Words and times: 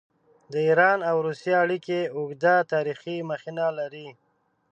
د 0.51 0.53
ایران 0.67 0.99
او 1.09 1.17
روسیې 1.27 1.53
اړیکې 1.63 1.99
اوږده 2.17 2.55
تاریخي 2.73 3.17
مخینه 3.29 3.67
لري. 3.79 4.07